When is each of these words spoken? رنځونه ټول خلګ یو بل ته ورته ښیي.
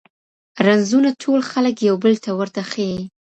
رنځونه 0.65 1.09
ټول 1.21 1.39
خلګ 1.51 1.75
یو 1.87 1.95
بل 2.03 2.13
ته 2.23 2.31
ورته 2.39 2.61
ښیي. 2.71 2.99